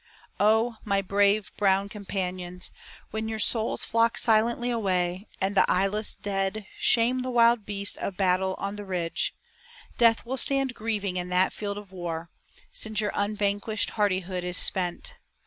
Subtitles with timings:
[0.39, 2.71] O my brave brown companions,
[3.11, 8.17] when your souls Flock silently away, and the eyeless dead Shame the wild beast of
[8.17, 9.35] battle on the ridge,
[9.99, 12.31] Death will stand grieving in that field of war
[12.73, 15.17] Since your unvanquished hardihood is spent.